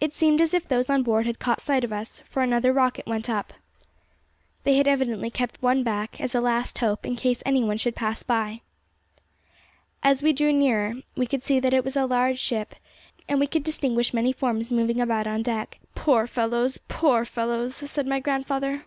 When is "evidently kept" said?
4.86-5.60